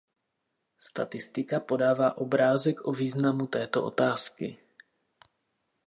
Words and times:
Statistika 0.79 1.59
podává 1.59 2.17
obrázek 2.17 2.87
o 2.87 2.91
významu 2.91 3.47
této 3.47 3.85
otázky. 3.85 4.57